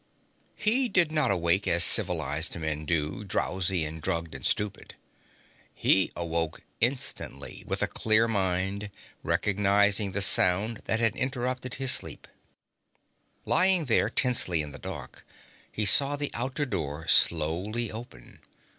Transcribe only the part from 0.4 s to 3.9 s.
He did not awake as civilized men do, drowsy